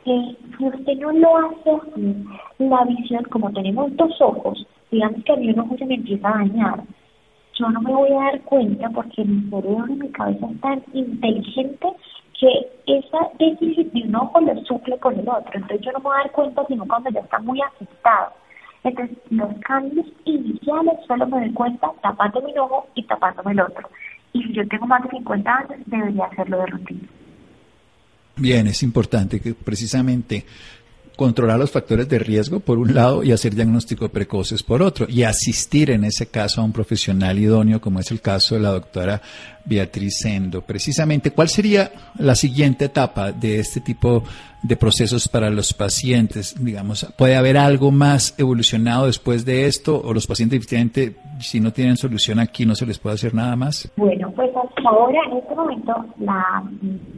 [0.07, 2.25] Eh, si usted no lo hace así,
[2.59, 6.29] la visión, como tenemos dos ojos, digamos que a mí un ojo se me empieza
[6.29, 6.83] a dañar,
[7.59, 10.83] yo no me voy a dar cuenta porque mi cerebro y mi cabeza es tan
[10.95, 11.89] inteligente
[12.39, 12.49] que
[12.87, 15.51] ese déficit de un ojo lo suple con el otro.
[15.53, 18.33] Entonces yo no me voy a dar cuenta sino cuando ya está muy afectado.
[18.83, 23.89] Entonces los cambios iniciales solo me doy cuenta tapándome un ojo y tapándome el otro.
[24.33, 27.09] Y si yo tengo más de 50 años, debería hacerlo de rutina.
[28.41, 30.47] Bien, es importante que precisamente
[31.21, 35.23] controlar los factores de riesgo por un lado y hacer diagnóstico precoces por otro y
[35.23, 39.21] asistir en ese caso a un profesional idóneo como es el caso de la doctora
[39.67, 40.63] Beatriz Sendo.
[40.63, 44.23] Precisamente, ¿cuál sería la siguiente etapa de este tipo
[44.63, 46.55] de procesos para los pacientes?
[46.59, 51.71] Digamos, ¿puede haber algo más evolucionado después de esto o los pacientes definitivamente si no
[51.71, 53.93] tienen solución aquí no se les puede hacer nada más?
[53.99, 54.49] Bueno, pues
[54.87, 56.65] ahora en este momento la,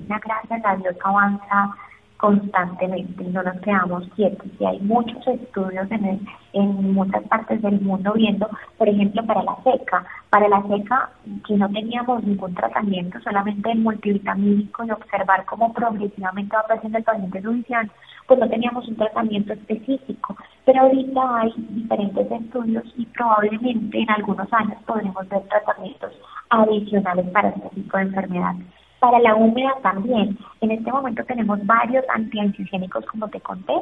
[0.09, 1.77] la gracia la avanza
[2.23, 4.47] constantemente no nos quedamos quietos.
[4.61, 9.57] Y hay muchos estudios en, en muchas partes del mundo viendo, por ejemplo, para la
[9.65, 10.07] seca.
[10.31, 11.11] Para la seca,
[11.49, 17.05] si no teníamos ningún tratamiento, solamente el multivitamínico y observar cómo progresivamente va creciendo el
[17.05, 17.91] paciente visión,
[18.29, 20.37] pues no teníamos un tratamiento específico.
[20.65, 26.13] Pero ahorita hay diferentes estudios y probablemente en algunos años podremos ver tratamientos
[26.51, 28.82] adicionales para este tipo de enfermedades.
[29.03, 30.39] Para la húmeda también.
[30.61, 33.73] En este momento tenemos varios antiangiogénicos, como te conté,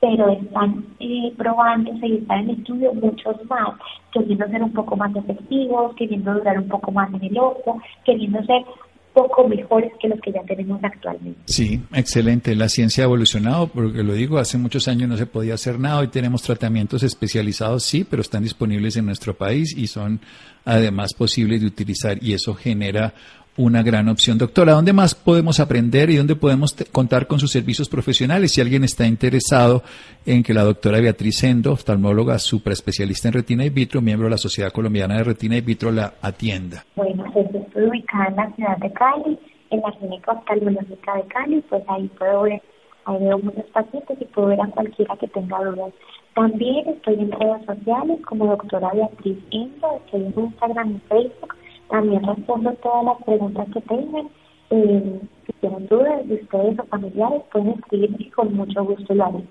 [0.00, 3.74] pero están eh, probándose y están en estudio muchos más,
[4.14, 8.42] queriendo ser un poco más efectivos, queriendo durar un poco más en el ojo, queriendo
[8.44, 8.64] ser
[9.12, 11.40] poco mejores que los que ya tenemos actualmente.
[11.44, 12.56] Sí, excelente.
[12.56, 16.00] La ciencia ha evolucionado, porque lo digo, hace muchos años no se podía hacer nada,
[16.00, 20.20] hoy tenemos tratamientos especializados, sí, pero están disponibles en nuestro país y son
[20.64, 23.12] además posibles de utilizar y eso genera
[23.56, 24.38] una gran opción.
[24.38, 28.52] Doctora, ¿dónde más podemos aprender y dónde podemos contar con sus servicios profesionales?
[28.52, 29.82] Si alguien está interesado
[30.24, 34.38] en que la doctora Beatriz Sendo, oftalmóloga especialista en retina y vitro, miembro de la
[34.38, 36.84] Sociedad Colombiana de Retina y Vitro, la atienda.
[36.96, 39.38] Bueno, pues estoy ubicada en la ciudad de Cali,
[39.70, 42.62] en la clínica oftalmológica de Cali, pues ahí puedo ver,
[43.04, 45.92] ahí veo muchos pacientes y puedo ver a cualquiera que tenga dudas.
[46.34, 51.54] También estoy en redes sociales como doctora Beatriz Sendo, estoy en Instagram y Facebook
[51.92, 54.28] también respondo todas las preguntas que tengan.
[54.70, 59.44] Eh, si tienen dudas de ustedes o familiares, pueden escribirme con mucho gusto lo haré.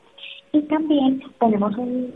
[0.52, 2.12] Y también tenemos un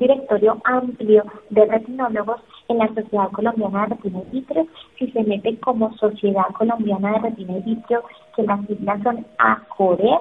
[0.00, 4.66] directorio amplio de retinólogos en la Sociedad Colombiana de Retina y Vitrio.
[4.98, 8.02] Si se mete como Sociedad Colombiana de Retina y Vitrio,
[8.34, 10.18] que las siglas son ACORE,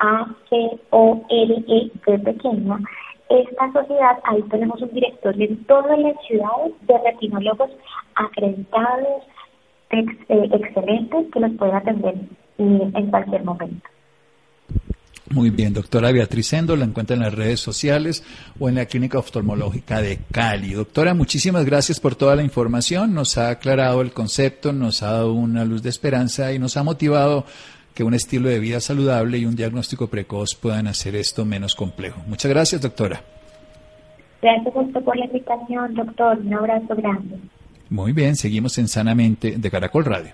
[0.00, 2.80] A-C-O-R-E, pequeña,
[3.30, 7.70] esta sociedad, ahí tenemos un directorio en todas las ciudades de retinólogos
[8.16, 9.22] acreditados,
[9.90, 12.14] eh, excelentes, que los pueden atender
[12.58, 13.88] en cualquier momento.
[15.32, 18.24] Muy bien, doctora Beatriz Sendo, la encuentra en las redes sociales
[18.58, 20.72] o en la Clínica Oftalmológica de Cali.
[20.72, 25.32] Doctora, muchísimas gracias por toda la información, nos ha aclarado el concepto, nos ha dado
[25.32, 27.44] una luz de esperanza y nos ha motivado
[28.00, 32.22] que un estilo de vida saludable y un diagnóstico precoz puedan hacer esto menos complejo.
[32.26, 33.20] Muchas gracias, doctora.
[34.40, 34.72] Gracias
[35.04, 36.38] por la invitación, doctor.
[36.38, 37.36] Un abrazo grande.
[37.90, 40.30] Muy bien, seguimos en Sanamente de Caracol Radio.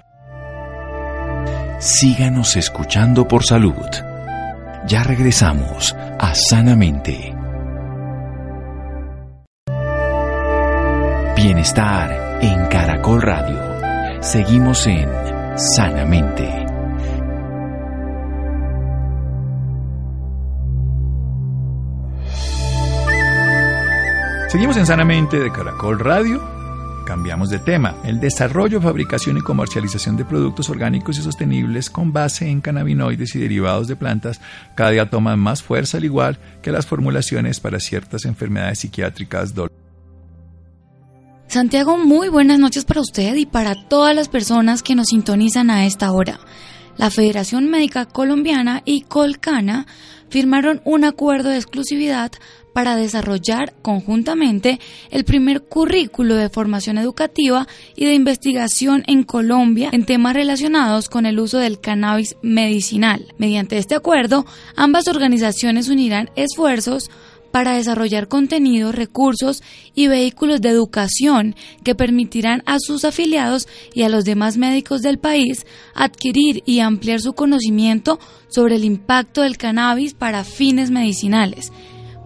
[1.81, 3.75] Síganos escuchando por salud.
[4.87, 7.35] Ya regresamos a Sanamente.
[11.35, 14.23] Bienestar en Caracol Radio.
[14.23, 15.09] Seguimos en
[15.57, 16.76] Sanamente.
[24.49, 26.41] Seguimos en Sanamente de Caracol Radio.
[27.05, 27.97] Cambiamos de tema.
[28.05, 33.41] El desarrollo, fabricación y comercialización de productos orgánicos y sostenibles con base en cannabinoides y
[33.41, 34.41] derivados de plantas
[34.77, 39.53] cada día toman más fuerza, al igual que las formulaciones para ciertas enfermedades psiquiátricas.
[41.49, 45.87] Santiago, muy buenas noches para usted y para todas las personas que nos sintonizan a
[45.87, 46.39] esta hora.
[46.97, 49.87] La Federación Médica Colombiana y Colcana
[50.29, 52.33] firmaron un acuerdo de exclusividad
[52.77, 54.79] para desarrollar conjuntamente
[55.11, 61.25] el primer currículo de formación educativa y de investigación en Colombia en temas relacionados con
[61.25, 63.33] el uso del cannabis medicinal.
[63.39, 64.45] Mediante este acuerdo,
[64.77, 67.11] ambas organizaciones unirán esfuerzos
[67.51, 69.63] para desarrollar contenidos, recursos
[69.95, 75.19] y vehículos de educación que permitirán a sus afiliados y a los demás médicos del
[75.19, 81.73] país adquirir y ampliar su conocimiento sobre el impacto del cannabis para fines medicinales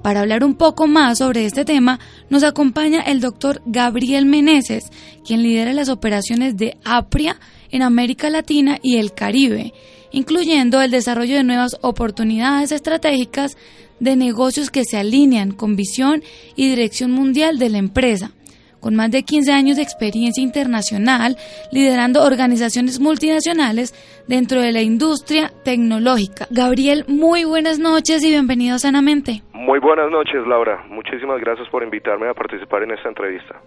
[0.02, 4.84] para hablar un poco más sobre este tema, nos acompaña el doctor Gabriel Meneses,
[5.24, 7.38] quien lidera las operaciones de APRIA
[7.70, 9.72] en América Latina y el Caribe,
[10.12, 13.56] incluyendo el desarrollo de nuevas oportunidades estratégicas
[14.00, 16.22] de negocios que se alinean con visión
[16.56, 18.32] y dirección mundial de la empresa.
[18.80, 21.36] Con más de 15 años de experiencia internacional,
[21.70, 23.94] liderando organizaciones multinacionales
[24.26, 26.46] dentro de la industria tecnológica.
[26.50, 29.42] Gabriel, muy buenas noches y bienvenido a Sanamente.
[29.52, 30.84] Muy buenas noches, Laura.
[30.88, 33.60] Muchísimas gracias por invitarme a participar en esta entrevista.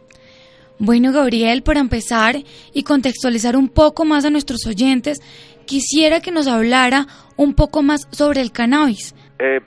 [0.80, 2.36] Bueno, Gabriel, para empezar
[2.74, 5.22] y contextualizar un poco más a nuestros oyentes,
[5.66, 7.06] quisiera que nos hablara
[7.38, 9.16] un poco más sobre el cannabis.
[9.40, 9.62] Eh,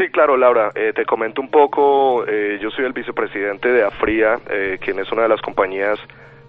[0.00, 0.72] sí, claro, Laura.
[0.74, 2.24] Eh, te comento un poco.
[2.26, 4.38] Eh, yo soy el vicepresidente de Afria,
[4.80, 5.98] quien es una de las compañías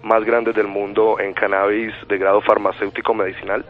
[0.04, 3.66] más grandes del mundo en cannabis de grado farmacéutico medicinal.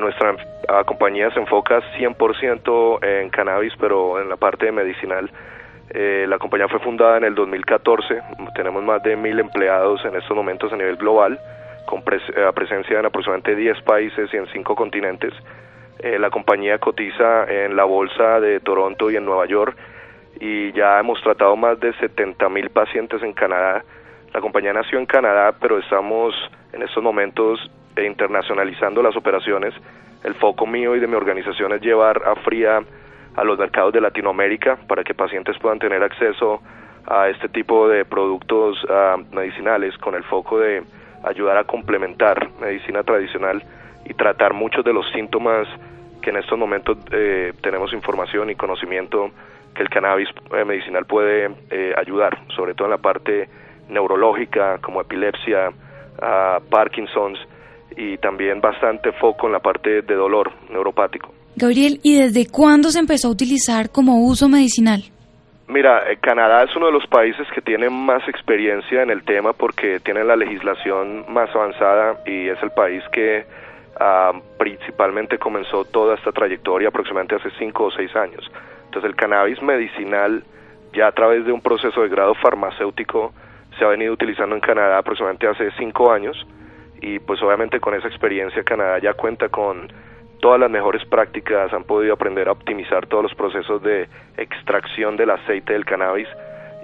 [0.00, 0.36] nuestra
[0.68, 5.30] ah, compañía se enfoca 100% en cannabis, pero en la parte medicinal.
[5.94, 8.20] la compañía fue fundada en el 2014.
[8.54, 11.38] Tenemos más de mil empleados en estos momentos a nivel global,
[11.86, 15.32] con presencia en aproximadamente 10 países y en 5 continentes.
[16.02, 19.76] Eh, la compañía cotiza en la bolsa de Toronto y en Nueva York
[20.40, 23.84] y ya hemos tratado más de 70 mil pacientes en Canadá.
[24.32, 26.34] La compañía nació en Canadá, pero estamos
[26.72, 27.60] en estos momentos
[28.02, 29.74] internacionalizando las operaciones.
[30.24, 32.82] El foco mío y de mi organización es llevar a Fría
[33.36, 36.62] a los mercados de Latinoamérica para que pacientes puedan tener acceso
[37.06, 40.82] a este tipo de productos ah, medicinales con el foco de
[41.24, 43.62] ayudar a complementar medicina tradicional
[44.10, 45.68] y tratar muchos de los síntomas
[46.20, 49.30] que en estos momentos eh, tenemos información y conocimiento
[49.72, 53.48] que el cannabis eh, medicinal puede eh, ayudar, sobre todo en la parte
[53.88, 55.70] neurológica como epilepsia,
[56.68, 57.38] Parkinson's
[57.96, 61.32] y también bastante foco en la parte de dolor neuropático.
[61.56, 65.02] Gabriel, ¿y desde cuándo se empezó a utilizar como uso medicinal?
[65.66, 70.00] Mira, Canadá es uno de los países que tiene más experiencia en el tema porque
[70.00, 73.46] tiene la legislación más avanzada y es el país que
[74.02, 78.50] Ah, principalmente comenzó toda esta trayectoria aproximadamente hace cinco o seis años.
[78.86, 80.42] Entonces el cannabis medicinal
[80.94, 83.34] ya a través de un proceso de grado farmacéutico
[83.78, 86.46] se ha venido utilizando en Canadá aproximadamente hace cinco años
[87.02, 89.92] y pues obviamente con esa experiencia Canadá ya cuenta con
[90.40, 94.08] todas las mejores prácticas, han podido aprender a optimizar todos los procesos de
[94.38, 96.28] extracción del aceite del cannabis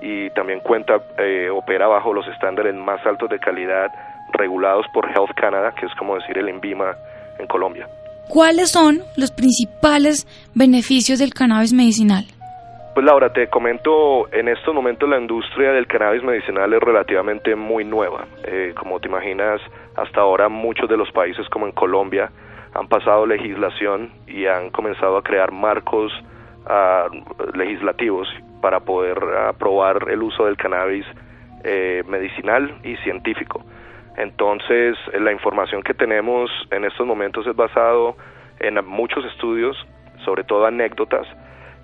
[0.07, 3.91] y también cuenta, eh, opera bajo los estándares más altos de calidad
[4.33, 6.95] regulados por Health Canada, que es como decir el INVIMA
[7.41, 7.89] en Colombia.
[8.29, 12.25] ¿Cuáles son los principales beneficios del cannabis medicinal?
[12.95, 17.85] Pues Laura, te comento, en estos momentos la industria del cannabis medicinal es relativamente muy
[17.85, 18.27] nueva.
[18.45, 19.61] Eh, como te imaginas,
[19.97, 22.31] hasta ahora muchos de los países como en Colombia
[22.75, 26.13] han pasado legislación y han comenzado a crear marcos
[26.67, 27.07] ah,
[27.55, 28.29] legislativos
[28.67, 31.07] para poder aprobar el uso del cannabis
[31.63, 33.65] eh, medicinal y científico.
[34.17, 38.17] Entonces, eh, la información que tenemos en estos momentos es basado
[38.59, 39.77] en muchos estudios,
[40.25, 41.29] sobre todo anécdotas,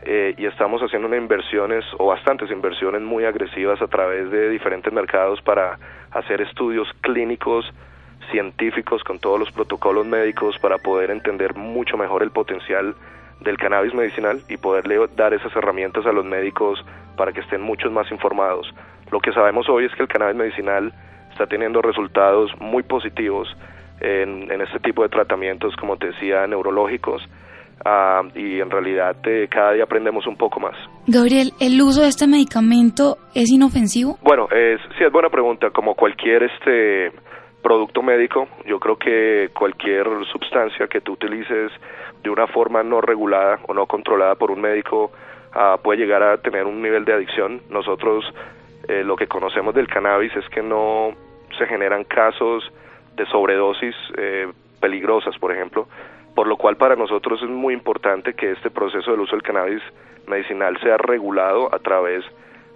[0.05, 5.41] eh, y estamos haciendo inversiones o bastantes inversiones muy agresivas a través de diferentes mercados
[5.41, 5.79] para
[6.11, 7.65] hacer estudios clínicos,
[8.33, 12.97] científicos, con todos los protocolos médicos para poder entender mucho mejor el potencial
[13.43, 16.85] del cannabis medicinal y poderle dar esas herramientas a los médicos
[17.17, 18.73] para que estén muchos más informados.
[19.11, 20.93] Lo que sabemos hoy es que el cannabis medicinal
[21.31, 23.49] está teniendo resultados muy positivos
[24.01, 27.23] en, este tipo de tratamientos, como te decía, neurológicos.
[27.85, 30.75] Ah, y en realidad eh, cada día aprendemos un poco más.
[31.07, 34.19] Gabriel, ¿el uso de este medicamento es inofensivo?
[34.23, 35.71] Bueno, es, sí, es buena pregunta.
[35.71, 37.13] Como cualquier este
[37.63, 41.73] producto médico, yo creo que cualquier sustancia que tú utilices
[42.23, 45.13] de una forma no regulada o no controlada por un médico
[45.53, 47.63] ah, puede llegar a tener un nivel de adicción.
[47.71, 48.25] Nosotros
[48.89, 51.13] eh, lo que conocemos del cannabis es que no
[51.57, 52.71] se generan casos
[53.17, 54.49] de sobredosis eh,
[54.81, 55.87] peligrosas, por ejemplo,
[56.35, 59.83] por lo cual para nosotros es muy importante que este proceso del uso del cannabis
[60.27, 62.25] medicinal sea regulado a través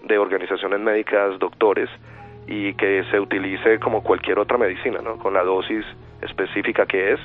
[0.05, 1.91] de organizaciones médicas, doctores,
[2.47, 5.19] y que se utilice como cualquier otra medicina, ¿no?
[5.19, 5.85] con la dosis
[6.23, 7.21] específica que es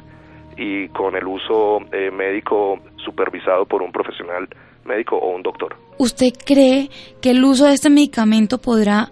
[0.57, 4.47] y con el uso eh, médico supervisado por un profesional
[4.85, 5.75] médico o un doctor.
[5.97, 6.89] ¿Usted cree
[7.21, 9.09] que el uso de este medicamento podrá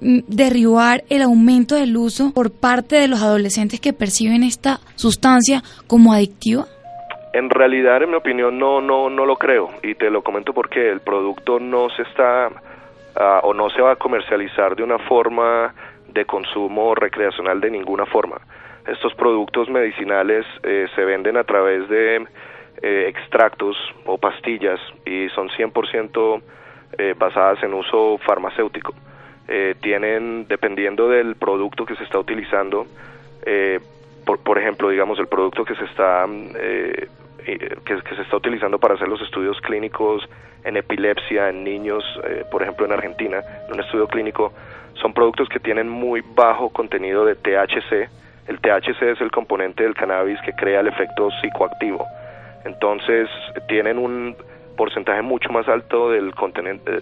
[0.00, 5.62] mm, derribar el aumento del uso por parte de los adolescentes que perciben esta sustancia
[5.86, 6.64] como adictiva?
[7.32, 10.90] En realidad, en mi opinión, no, no, no lo creo y te lo comento porque
[10.90, 12.50] el producto no se está
[13.16, 15.74] ah, o no se va a comercializar de una forma
[16.08, 18.40] de consumo recreacional de ninguna forma.
[18.86, 22.26] Estos productos medicinales eh, se venden a través de
[22.82, 26.42] eh, extractos o pastillas y son 100%
[26.96, 28.94] eh, basadas en uso farmacéutico.
[29.46, 32.86] Eh, tienen, dependiendo del producto que se está utilizando,
[34.24, 36.26] por, por, ejemplo, digamos, el producto que se está
[37.44, 40.28] que, que, se está utilizando para hacer los estudios clínicos
[40.64, 42.04] en epilepsia en niños,
[42.50, 44.52] por ejemplo en Argentina, en un estudio clínico,
[45.00, 48.10] son productos que tienen muy bajo contenido de THC.
[48.46, 52.06] El THC es el componente del cannabis que crea el efecto psicoactivo.
[52.64, 53.28] Entonces
[53.68, 54.36] tienen un
[54.76, 56.32] porcentaje mucho más alto del,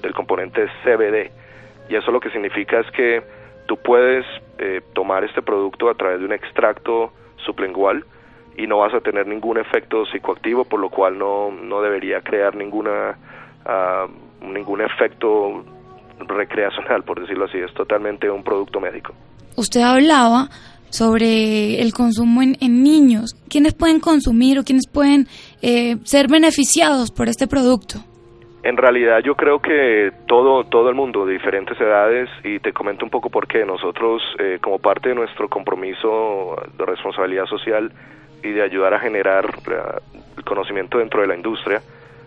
[0.01, 1.31] del componente CBD.
[1.89, 3.23] Y eso lo que significa es que
[3.67, 4.25] tú puedes
[4.59, 8.05] eh, tomar este producto a través de un extracto sublingual
[8.59, 12.57] y no vas a tener ningún efecto psicoactivo, por lo cual no, no debería crear
[12.57, 13.17] ninguna,
[13.65, 15.65] uh, ningún efecto
[16.27, 17.59] recreacional, por decirlo así.
[17.59, 19.15] Es totalmente un producto médico.
[19.57, 20.49] Usted hablaba
[20.91, 23.37] sobre el consumo en, niños.
[23.49, 25.27] ¿Quiénes pueden consumir o quiénes pueden
[25.63, 28.01] eh, ser beneficiados por este producto?
[28.65, 33.05] En realidad yo creo que todo, todo el mundo de diferentes edades y te comento
[33.05, 37.93] un poco por qué nosotros eh, como parte de nuestro compromiso de responsabilidad social
[38.43, 39.75] y de ayudar a generar eh,
[40.37, 41.83] el conocimiento dentro de la industria,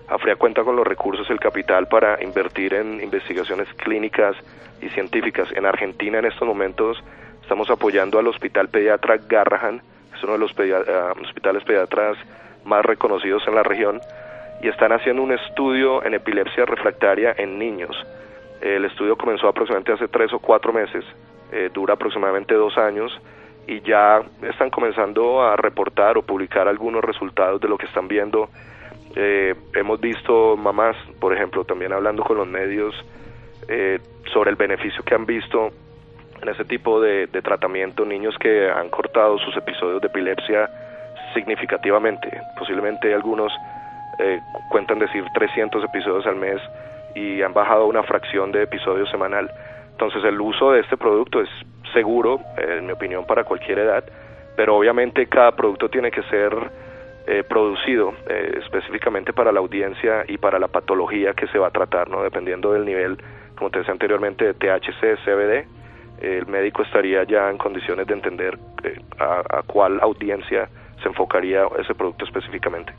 [0.07, 4.35] AFRIA cuenta con los recursos y el capital para invertir en investigaciones clínicas
[4.81, 5.47] y científicas.
[5.55, 7.01] En Argentina en estos momentos
[7.51, 9.81] Estamos apoyando al Hospital Pediatra Garrahan,
[10.15, 10.73] es uno de los eh,
[11.21, 12.17] hospitales pediatras
[12.63, 13.99] más reconocidos en la región,
[14.61, 17.93] y están haciendo un estudio en epilepsia refractaria en niños.
[18.61, 21.03] El estudio comenzó aproximadamente hace tres o cuatro meses,
[21.51, 23.11] eh, dura aproximadamente dos años,
[23.67, 28.49] y ya están comenzando a reportar o publicar algunos resultados de lo que están viendo.
[29.15, 32.95] Eh, hemos visto mamás, por ejemplo, también hablando con los medios
[34.33, 35.71] sobre el beneficio que han visto
[36.41, 40.69] en ese tipo de, tratamiento niños que han cortado sus episodios de epilepsia
[41.33, 42.29] significativamente.
[42.57, 43.53] Posiblemente algunos
[44.19, 44.39] eh,
[44.69, 46.59] cuentan decir 300 episodios al mes
[47.15, 49.51] y han bajado una fracción de episodios semanal.
[49.91, 51.49] Entonces el uso de este producto es
[51.93, 54.03] seguro, eh, en mi opinión, para cualquier edad,
[54.55, 56.51] pero obviamente cada producto tiene que ser
[57.27, 58.13] eh, producido
[58.57, 62.23] específicamente para la audiencia y para la patología que se va a tratar, ¿no?
[62.23, 63.17] dependiendo del nivel,
[63.55, 65.81] como te decía anteriormente, de THC, CBD
[66.21, 70.69] el médico estaría ya en condiciones de entender eh, a, cuál audiencia
[71.01, 72.93] se enfocaría ese producto específicamente.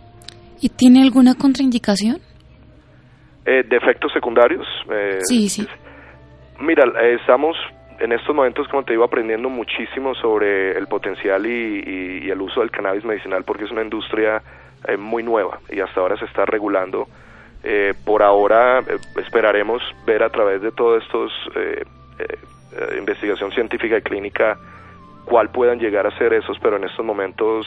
[0.60, 2.16] ¿Y tiene alguna contraindicación?
[3.44, 4.66] Eh, ¿De efectos secundarios?
[4.90, 5.66] Eh, sí, sí.
[6.60, 6.84] Mira,
[7.20, 7.56] estamos
[7.98, 12.70] en estos momentos, como te digo, aprendiendo muchísimo sobre el potencial y, el uso del
[12.70, 14.42] cannabis medicinal porque es una industria
[14.98, 17.06] muy nueva y hasta ahora se está regulando.
[18.04, 18.82] por ahora
[19.16, 21.32] esperaremos ver a través de todos estos
[22.72, 24.56] eh, investigación científica y clínica
[25.26, 27.66] cuál puedan llegar a ser esos, pero en estos momentos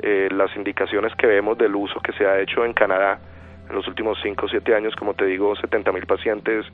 [0.00, 3.20] eh, las indicaciones que vemos del uso que se ha hecho en Canadá
[3.68, 6.66] en los últimos 5 o 7 años, como te digo, 70 mil pacientes,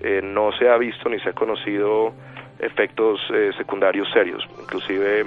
[0.00, 2.12] eh, no se ha visto ni se ha conocido
[2.58, 3.20] efectos
[3.58, 4.46] secundarios serios.
[4.60, 5.26] Inclusive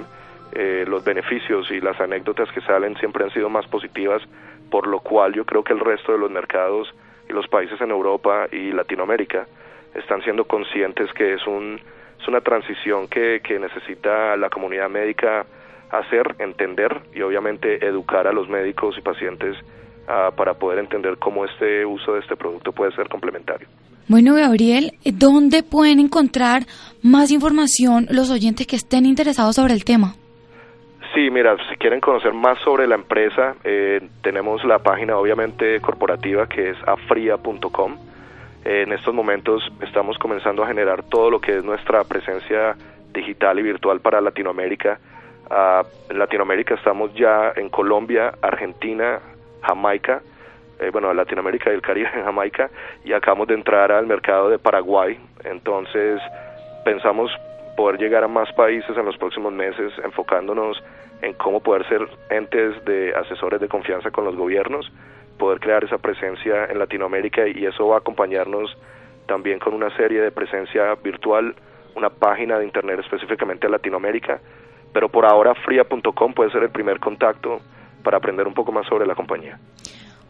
[0.86, 4.22] los beneficios y las anécdotas que salen siempre han sido más positivas,
[4.70, 6.92] por lo cual yo creo que el resto de los mercados
[7.28, 9.46] y los países en Europa y Latinoamérica
[9.94, 11.80] están siendo conscientes que es, un,
[12.20, 15.46] es una transición que, necesita la comunidad médica
[15.90, 19.56] hacer, entender y obviamente educar a los médicos y pacientes
[20.06, 23.68] uh, para poder entender cómo este uso de este producto puede ser complementario.
[24.08, 26.62] Bueno, Gabriel, ¿dónde pueden encontrar
[27.02, 30.14] más información los oyentes que estén interesados sobre el tema?
[31.14, 36.46] Sí, mira, si quieren conocer más sobre la empresa, eh, tenemos la página obviamente corporativa
[36.46, 37.96] que es afria.com
[38.64, 42.76] en estos momentos estamos comenzando a generar todo lo que es nuestra presencia
[43.14, 45.00] digital y virtual para Latinoamérica.
[45.50, 49.20] Uh, en Latinoamérica estamos ya en Colombia, Argentina,
[49.62, 50.20] Jamaica,
[50.80, 52.70] eh, bueno, Latinoamérica y el Caribe en Jamaica,
[53.04, 55.18] y acabamos de entrar al mercado de Paraguay.
[55.44, 56.20] Entonces,
[56.84, 57.30] pensamos
[57.76, 60.82] poder llegar a más países en los próximos meses, enfocándonos
[61.22, 64.90] en cómo poder ser entes de asesores de confianza con los gobiernos
[65.38, 68.76] poder crear esa presencia en Latinoamérica y eso va a acompañarnos
[69.26, 71.54] también con una serie de presencia virtual,
[71.94, 74.40] una página de internet específicamente en Latinoamérica,
[74.92, 77.60] pero por ahora fria.com puede ser el primer contacto
[78.02, 79.58] para aprender un poco más sobre la compañía.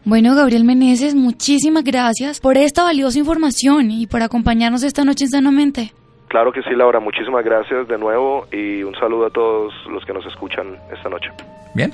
[0.05, 5.31] Bueno, Gabriel Meneses, muchísimas gracias por esta valiosa información y por acompañarnos esta noche en
[5.31, 5.93] Sanamente.
[6.29, 10.13] Claro que sí, Laura, muchísimas gracias de nuevo y un saludo a todos los que
[10.13, 11.29] nos escuchan esta noche.
[11.73, 11.91] Bien,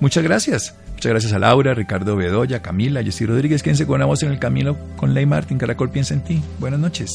[0.00, 0.78] muchas gracias.
[0.92, 3.60] Muchas gracias a Laura, Ricardo Bedoya, Camila, Jessy Rodríguez.
[3.62, 5.58] Quédense con una voz en el camino con Ley Martin.
[5.58, 6.40] Caracol piensa en ti.
[6.60, 7.10] Buenas noches.